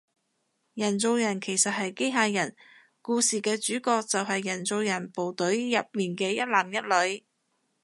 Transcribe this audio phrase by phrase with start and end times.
[0.73, 2.55] 人造人其實即係機械人，
[3.03, 6.77] 故事嘅主角就係人造人部隊入面嘅一男一
[7.15, 7.23] 女